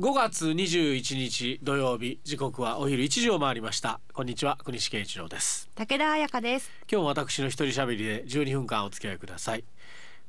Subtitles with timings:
[0.00, 4.00] 5月21日土曜日時刻はお昼1時を回りました。
[4.12, 5.70] こんにちは国士健一郎です。
[5.76, 6.68] 武田彩香です。
[6.90, 9.62] 今日も私の一人喋りで12分間お付き合いください。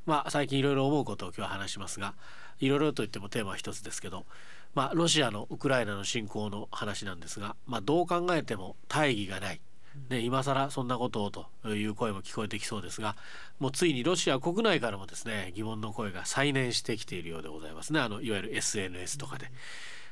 [0.05, 2.13] まあ最近いろいろ思うことを今日は話しますが
[2.59, 4.27] いろいろと言ってもテーマは一つですけど
[4.75, 9.61] まあロシアのウクライナの侵攻の話なんですがまあどう考えても大義がない
[10.09, 13.15] ね、今更そんなことをという声も聞こえてきそうですが
[13.59, 17.99] もうついにロシア国内からもですね疑問の声が再燃してきているようでございますね。
[17.99, 19.51] あのいわゆる SNS とかで。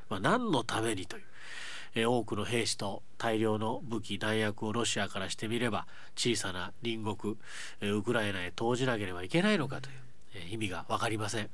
[0.09, 1.23] まあ、何のためにという、
[1.95, 7.35] え多くの兵士と大量の武器弾薬をロシアからしてみれば小さな隣国、
[7.81, 9.95] えウクライナへ投じなければいけないのかという、
[10.51, 11.49] 意味が分かりません。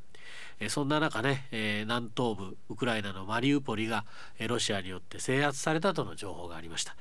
[0.60, 4.06] えそんな中ね、え南東部ウクライナのマリウポリが、
[4.38, 6.96] えロシアによって制圧されたとの情報がありました、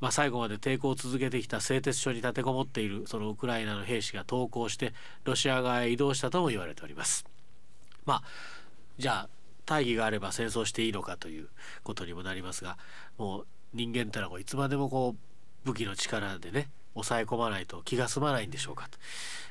[0.00, 4.92] まあ、最後まで抵抗を続けてきた製鉄所に立てこもっているそのウクライナの兵士が投降して
[5.24, 7.26] ロシア側へ移動したとも言われております
[8.06, 8.22] まあ
[8.98, 9.28] じゃあ
[9.66, 11.48] 大義があれば戦争していいのかという
[11.82, 12.76] ことにもなりますが
[13.18, 16.68] もう人間ってのはいつまでもこう武器の力でね
[17.02, 18.98] 抑え込まないと気が済まないんでしょうかと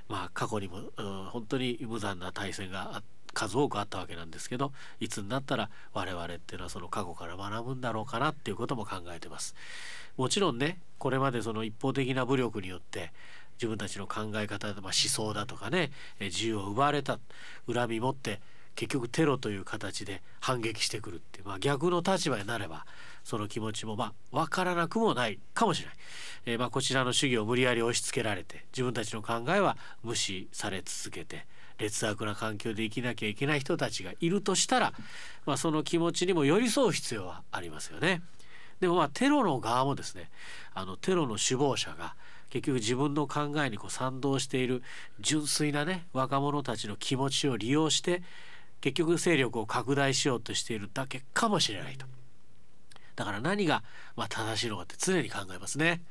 [0.07, 3.01] まあ過去にも、うん、本当に無残な対戦が
[3.33, 9.55] 数多くあったわけなんですけどいつになったら我々っていうのはその過去から学ぶんだろうかなっていうことも考えてます。
[10.17, 13.11] もちろんねこれまでその一方的な武力によって
[13.57, 17.19] 自分たちの考え方、まあ、思想だとかね自由を奪われた
[17.71, 18.41] 恨み持って
[18.79, 22.85] 結局テロという形で反撃してくるっていう、まあ、逆の立場になれば
[23.25, 25.95] その気持ちもまあ分からなくもないかもしれない、
[26.45, 31.45] えー、まあこちらの主義を無理やり押し付けられて自分たちの考えは無視され続けて
[31.77, 34.93] 劣悪な環境で生きなきゃいけない人たちがいるとしたら、
[35.45, 38.21] まあ、その気持ちにも寄り添う必要はありますよね。
[38.79, 40.29] でもまあテロの側もですね
[40.73, 42.15] あのテロの首謀者が
[42.49, 44.83] 結局自分の考えにこう賛同している
[45.19, 48.23] 純粋なね若者たちの気持ちを利用して
[48.81, 52.05] 結局勢力を拡大しようとしているだけかもしれないと。
[53.15, 53.83] だから何が
[54.15, 56.01] まあ正しいのかって常に考えますね。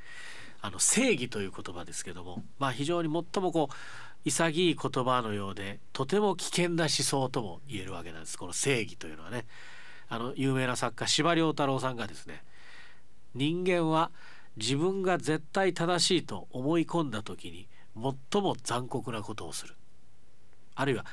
[0.60, 3.74] あの正義という言葉ですけどもまあ非常に最もこう
[4.24, 8.36] 潔い言葉のようでとても危険な思想とも言えるわけなんです。
[8.36, 9.46] この正義というのはね。
[10.10, 12.42] あの有名な作家司馬太郎さんがですね
[13.34, 14.10] 人間は
[14.56, 17.68] 自分が絶対正しいと思い込んだ時に
[18.32, 19.74] 最も残酷なことをする。
[20.74, 21.04] あるいは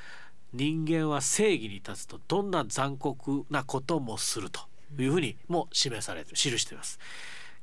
[0.55, 4.61] 人間は正義に立つとどんな残酷なこともすると
[4.97, 6.97] いうふうにも示されて記しています。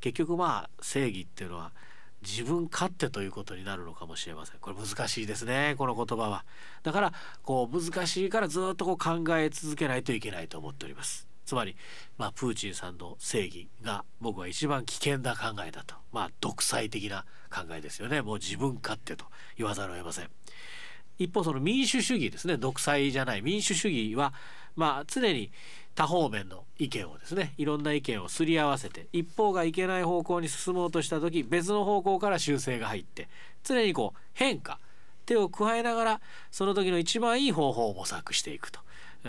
[0.00, 1.72] 結局まあ正義っていうのは
[2.20, 4.58] 自分勝手ということになるのかもしれません。
[4.60, 6.44] これ難しいですねこの言葉は。
[6.82, 11.26] だからこう難しいからずっとこう考え続けないといけないと思っております。
[11.46, 11.76] つまり、
[12.18, 15.94] まあ、プーチンさんの正義が僕は一番危険な考えだと。
[16.12, 18.22] まあ独裁的な考えですよね。
[18.22, 19.24] もう自分勝手と
[19.56, 20.30] 言わざるを得ません。
[21.22, 24.32] 一方その民主主義ですね独裁じゃない民主主義は
[24.76, 25.50] まあ常に
[25.94, 33.28] 多方面の意見をですねいろんな意見をすり合わせて一方がいけない方向に進もうとした時別の方向から修正が入って
[33.62, 34.78] 常にこう変化
[35.26, 38.80] 手を加えながらその時の一番いい方法を模索していくと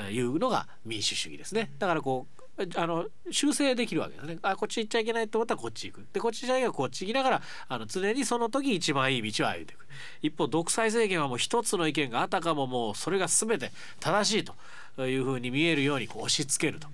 [0.10, 1.72] いうのが民主主義ですね。
[1.78, 2.43] だからこう
[2.76, 4.38] あの修正できるわけですね。
[4.44, 6.06] あこっち行っちゃいけないと思ったらこっち行く。
[6.14, 9.88] でこっちじゃないからこっち行きながらあの常にその時一番いい道を歩いていく。
[10.22, 14.44] 一方独裁政権はもう一つの意見があたかももうそれが全て正しい
[14.96, 16.88] というふうに見えるようにこう押し付けると。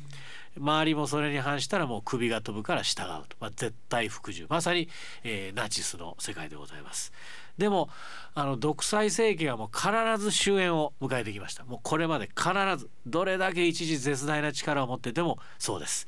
[0.58, 4.46] 周りもそれに反したらもう首が飛ぶから従うと、まあ、絶対服従。
[4.50, 4.90] まさに、
[5.24, 7.12] えー、ナチスの世界でございます。
[7.58, 7.90] でも
[8.36, 11.66] あの独裁政権はもう必ず終焉を迎えてきました。
[11.66, 16.08] もうこれまで必ずどれだけ一時絶大な力を持っててもそうです。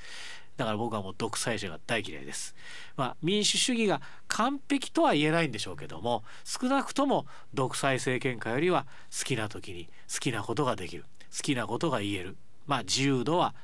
[0.58, 2.56] だから僕はもう独裁者が大嫌いです。
[2.96, 8.86] まあ、民主主義が完璧とは言えないんでしょうけども少なくとも独裁政権下よりは
[9.18, 11.06] 好きな時に好きなことができる。
[11.36, 12.38] 好きなことが言える。
[12.68, 13.56] まあ自由度は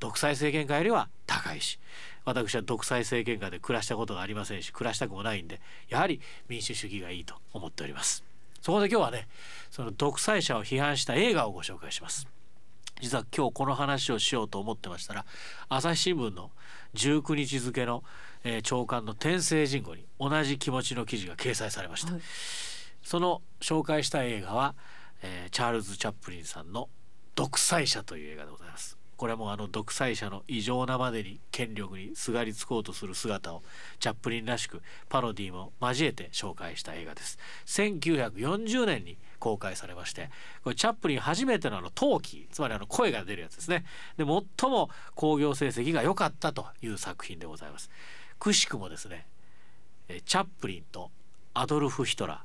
[0.00, 1.78] 独裁政権下よりは高いし
[2.24, 8.24] 私は独裁政権下で暮らしたことがありませんし暮らしたくもないんでやはり民主主義がいいと思っております。
[8.60, 9.28] そこで今日はね
[9.70, 12.26] その独裁者を批判した映画をご紹介します。
[13.00, 15.24] 実は今日この話をしようと思ってましたら
[15.68, 16.50] 朝日新聞の
[16.94, 18.02] 19日付の、
[18.44, 22.22] えー、長官の天聖人語に同じ気持ちの記事が掲載されました、はい、
[23.02, 24.74] その紹介した映画は、
[25.22, 26.88] えー、チャールズ・チャップリンさんの
[27.36, 33.64] 独裁者という映画でございますこれもあの独裁者の異常なまでに権力にすがりつこうとする姿を
[33.98, 37.36] チャップリンらしくパロディも交えて紹介した映画です。
[37.66, 40.30] 1940年に公開されまして
[40.62, 43.84] これチャップリン初めてのあの陶器つまりあの声が出るやつですね。
[44.16, 47.90] で最も興行成績が良かったという作品でございます。
[48.38, 49.26] くしくもですね
[50.26, 51.10] チャップリンと
[51.54, 52.44] アドルフ・ヒトラ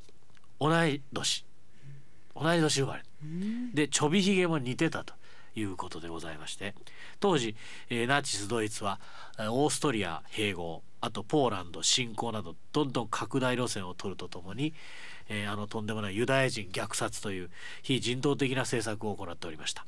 [0.60, 1.46] ー同い年。
[2.36, 3.04] 同い年生まれ。
[3.76, 5.14] でちょびひげも似てたと
[5.56, 6.74] いうことでございまして
[7.20, 7.56] 当時、
[7.90, 9.00] えー、ナチスドイツは
[9.40, 14.74] オーストリア併合あとポーランド侵攻などどんどん拡大路線を取るとともに、
[15.30, 17.50] えー、あのとんでもないユダヤ人虐殺という
[17.82, 19.86] 非人道的な政策を行っておりました。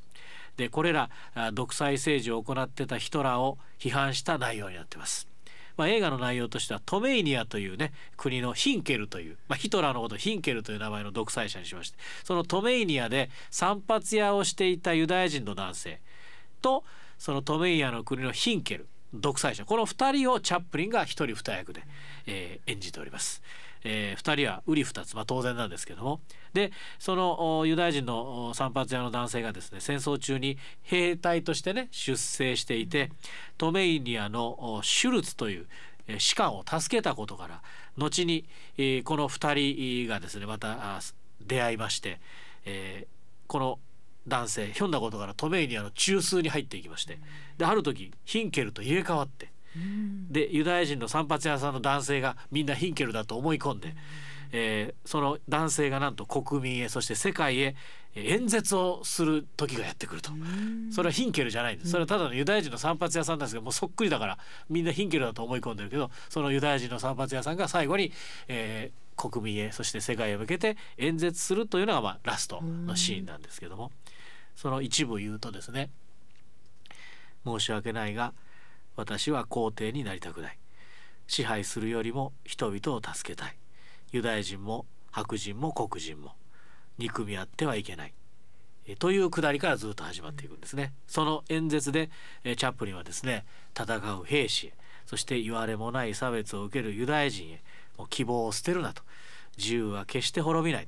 [0.57, 1.09] でこれら
[1.53, 5.34] 独裁政治を行ってたヒトラーを批判した内容になってます。
[5.77, 16.01] まあ、映画の内容としてはトメイニアというね国のヒンケルという、まあ、ヒトラーのことヒンケルという名前の独裁者にしましてそのトメイニアで散髪屋をしていたユダヤ人の男性
[16.62, 16.83] と
[17.18, 21.83] そのトメイニアの国のヒンケル独裁者この2人をチャップリンが1人2役で、
[22.27, 23.42] えー、演じております。
[23.87, 26.19] えー、2人は瓜二つ、まあ、当然なんですけども。
[26.53, 33.11] でそのユダヤ人の散髪屋の男性がですね戦争中に兵隊としてね出征していて
[33.57, 35.67] トメイニアのシュルツという
[36.17, 37.61] 士官を助けたことから
[37.97, 38.45] 後に、
[38.77, 41.01] えー、この2人がですねまた
[41.45, 42.19] 出会いまして、
[42.65, 43.07] えー、
[43.47, 43.79] この
[44.27, 47.19] 男性ひょんなことからトメイニアの中枢に入っていきまして
[47.57, 49.49] である時ヒンケルと入れ替わって
[50.30, 53.95] でユダヤ人の散髪屋さんの男性がみんなヒンケルだと思い込んで、
[54.51, 57.75] えー、その男性がなんと国民へそして世界へ
[58.16, 60.31] 演説をする時がやってくると。
[60.92, 61.92] それはヒンケルじゃないんです。
[61.92, 64.38] それはただのユダヤ人の散髪屋さんなんですけどもうそっくりだから
[64.69, 68.13] みんなヒンケルだと思い込んでるけどそのユダヤ人の散髪屋さんが最後に、
[68.48, 73.92] えー、国民へそして世界へ向けて演説するというのが、まあ、ラストのシーンなんですけども。
[74.56, 75.89] その一部言うとですね
[77.45, 78.33] 申し訳ないが
[78.95, 80.57] 私は皇帝になりたくない。
[81.27, 83.57] 支配するよりも人々を助けたい。
[84.12, 86.33] ユダヤ人も白人も黒人も。
[86.97, 88.13] 憎み合ってはいけない。
[89.00, 90.94] というくだりからずっと始まっていくんですね。
[91.07, 92.09] その演説で
[92.44, 93.45] チャップリンはですね
[93.77, 94.74] 戦う兵士へ
[95.06, 97.63] そして言われもない差別を受けるユダヤ人へ
[97.98, 99.01] もう希望を捨てるなと。
[99.57, 100.88] 自由は決して滅びない。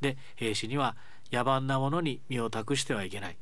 [0.00, 0.96] で兵士には
[1.32, 3.36] 野蛮なものに身を託してはいけない。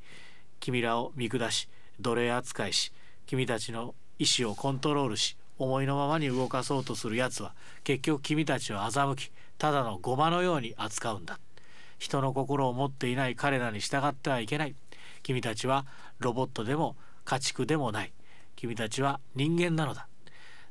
[0.60, 1.68] 君らを見下し
[2.00, 2.92] 奴隷扱いし
[3.26, 11.38] 君たちの意志をコントロールし思いのままに動かそうとするやつは結局君たちを欺きただのゴマのように扱うんだ。
[11.98, 14.74] 人の心を持っていない彼らに従ってはいけない。
[15.22, 15.86] 君たちは
[16.18, 18.12] ロボットでも家畜でもない。
[18.56, 20.08] 君たちは人間なのだ。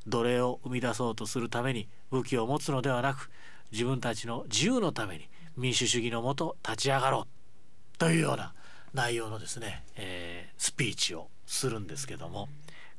[0.07, 3.29] 奴隷を生み出そうとするために武器を持つのではなく
[3.71, 7.97] 自分たちの自由のために民主主義のもと立ち上がろう。
[7.97, 8.53] というような
[8.93, 12.47] 内容のですね、えー、スピーチをするんですけども。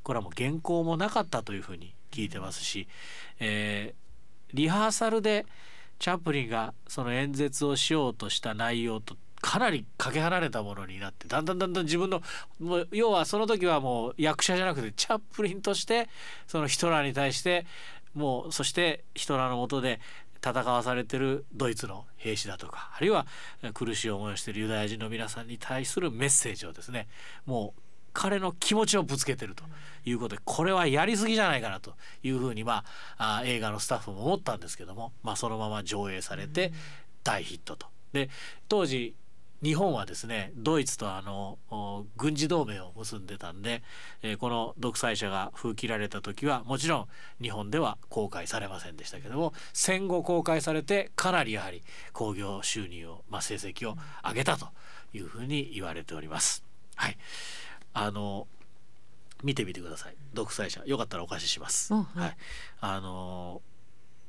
[0.02, 2.88] これはもう原稿もなかったというふうに聞いてますし、
[3.40, 5.46] えー、リハーサルで
[5.98, 12.22] チャップリンがその演説をしようとした内容とかなりかけ離れたものになってだんだんだんだん自分の
[12.60, 16.08] もう要はその時はもう役者じゃなくてチャップリンとして
[16.46, 17.66] そのヒトラーに対して
[18.14, 20.00] もうそしてヒトラーのもとで
[20.44, 23.26] 戦わされてるドイツの兵士だとかあるいは
[23.74, 27.08] 苦しい思いをしているユダヤ人の皆さんに対するメッセージをですね
[27.46, 27.80] もう
[28.12, 29.64] 彼の気持ちをぶつけてると
[30.04, 32.84] いうことでこれはやりすぎじゃないかなというふうにま
[33.18, 36.72] ああ映画のスタッフも思ったんですけども、まあ、そのまま上映されて
[37.24, 37.86] 大ヒットと。
[38.12, 38.28] で
[38.68, 39.14] 当時
[39.62, 41.56] 日本はですねドイツとあの
[42.16, 43.82] 軍事同盟を結んでたんで、
[44.22, 47.06] えー、この独裁者が封切られた時はもちろん
[47.40, 51.82] 日本では公開されませんでしたけども戦後公開されてかなりやはり
[52.12, 54.66] 興行収入を、まあ、成績を上げたと
[55.14, 56.64] いうふうに言われております。
[56.96, 57.16] はい
[57.94, 58.46] あの
[59.42, 60.14] 見てみてください。
[60.34, 60.82] 独裁者。
[60.86, 62.36] よかったらお貸しします、はい、はい、
[62.80, 63.60] あの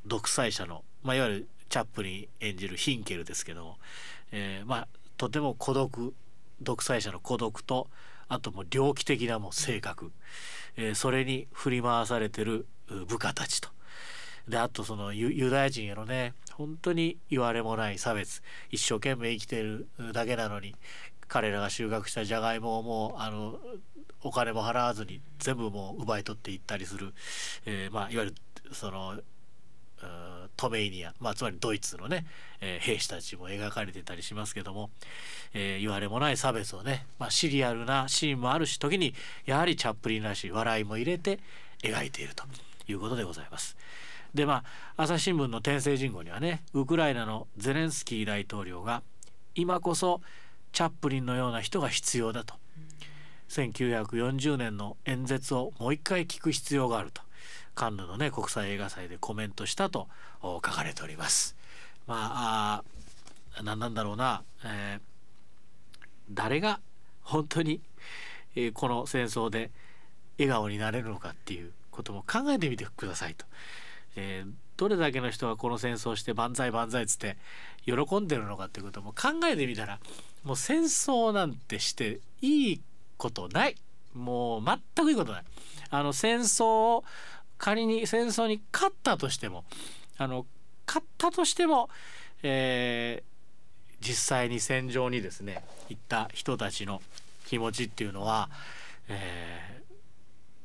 [0.05, 3.77] 独裁者の、まあ、いわゆるチャップリン演じるヒンケルですけども、
[4.31, 4.87] えー、まあ
[5.17, 6.13] とても孤独
[6.61, 7.87] 独裁者の孤独と
[8.27, 10.11] あともう猟奇的なもう性格、
[10.77, 12.65] えー、それに振り回されてる
[13.07, 13.69] 部下たちと。
[14.47, 18.41] であとそのユダヤ人へのね本当に言われもない差別。
[18.71, 20.75] 一生懸命生きてるだけなのに
[21.33, 23.57] 彼らが収穫したじゃがいもをもうあの
[24.21, 27.11] お金も払わずに全部もう奪い取っていったりする、
[27.65, 28.35] えー、まあいわゆる
[28.71, 29.15] その
[30.55, 32.27] トメイニア、まあ、つまりドイツのね、
[32.61, 34.91] えー、兵士たちも描かれてたりしますけども、
[35.55, 39.15] えー、言われもない差別をね、まあ、シリアルなシーンもあるし時に
[39.47, 41.39] やはりチャップリンらしい笑いも入れて
[41.81, 42.43] 描いていると
[42.87, 43.75] いうことでございます。
[44.35, 44.63] でま
[44.97, 49.01] あ朝日新聞の天聖人語にはねウクライナのゼレンスキー大統領が
[49.55, 50.21] 今こそ
[50.73, 52.55] チャップリンのような人が必要だと、
[53.49, 57.21] 1940年の演説をもう一回聞く必要があると
[57.75, 60.07] カンヌのね国際映画祭でコメントしたと
[60.41, 61.55] 書かれております。
[62.07, 62.83] まあ
[63.55, 65.01] あ何なんだろうな、えー、
[66.31, 66.79] 誰が
[67.21, 67.81] 本当に、
[68.55, 69.69] えー、この戦争で
[70.39, 73.45] 笑顔になれるのかっていうことも考えてみてくださいと。
[74.15, 77.37] えー、どれだけの人がこの戦争して万歳万歳っつって
[77.85, 79.99] 喜んでるのかっていうことも考えてみたら
[80.43, 82.81] もう戦争なんてしていい
[83.17, 83.75] ことない
[84.13, 85.43] もう全くいいことない。
[85.89, 87.03] あの戦争を
[87.57, 89.63] 仮に戦争に勝ったとしても
[90.17, 90.45] あの
[90.87, 91.89] 勝ったとしても、
[92.41, 97.01] えー、実際に戦場にですね行った人たちの
[97.45, 98.49] 気持ちっていうのは、
[99.07, 99.72] え、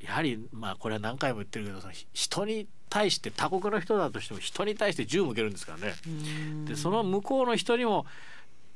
[0.00, 1.80] やはりまあこれは何回も言ってるけど
[2.12, 5.94] 人に対して他国の人だとしても人に対して銃向けるんですからね。
[6.66, 8.06] でその向こうの人にも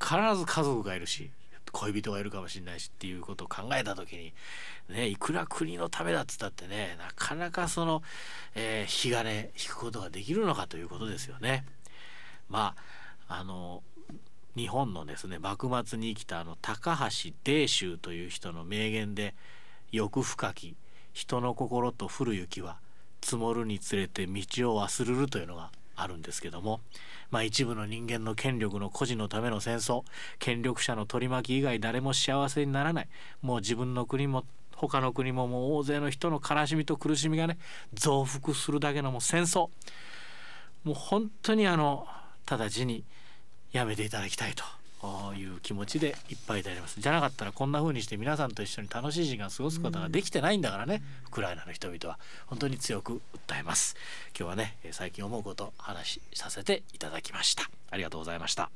[0.01, 1.31] 必ず家族がいるし
[1.71, 4.35] 恋人がいるかもしれないしっていうことを考えた時に、
[4.91, 8.03] ね、いくら国のためだっつったってねなかなかその、
[8.55, 11.65] えー、引金引くことができるのかということですよね。
[12.49, 12.75] ま
[13.29, 13.83] ああの
[14.55, 19.35] 日本のですね幕末に生きたあの高橋伝州という人の名言で
[19.93, 20.75] 「欲深き
[21.13, 22.77] 人の心と降る雪は
[23.23, 24.33] 積もるにつれて道
[24.75, 26.81] を忘れる」というのがあるんですけども、
[27.31, 30.05] まあ、一部の人間の権力の孤児のための戦争
[30.39, 33.09] 権力者の取り巻き以外誰も幸せにならない
[33.43, 37.59] もう自分の国も他の国ももう大勢の人の悲しみと苦しみがね
[37.95, 39.69] 増幅するだけのもう戦争。
[40.85, 42.07] もう本当にあの
[42.51, 43.05] 直ちに
[43.71, 44.65] やめていただきたいと。
[45.37, 47.01] いう気持ちでいっぱいであります。
[47.01, 52.19] じゃなかったらこんな風にして皆さんと一緒に楽しい時間を過ごすことができてないんだからね、ウクライナの人々は。
[52.47, 53.97] 本当に強く訴えます。
[54.39, 57.71] 今日はね最近思うこと話しさせていただきました。
[57.91, 58.71] ありがとうございました